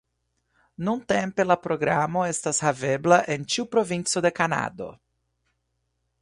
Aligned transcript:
Nuntempe 0.85 1.45
la 1.49 1.57
programo 1.65 2.23
estas 2.29 2.63
havebla 2.69 3.19
en 3.35 3.45
ĉiu 3.55 3.67
provinco 3.77 4.25
de 4.29 4.33
Kanado. 4.41 4.89